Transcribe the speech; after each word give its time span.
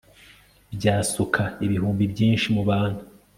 Byasuka 0.75 1.43
ibihumbi 1.65 2.03
byinshi 2.13 2.47
mu 2.55 2.61
bantu 2.69 3.01